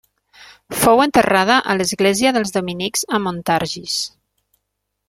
Fou 0.83 1.01
enterrada 1.03 1.57
a 1.73 1.75
l'església 1.81 2.33
dels 2.39 2.55
dominics 2.57 3.07
a 3.19 3.23
Montargis. 3.27 4.01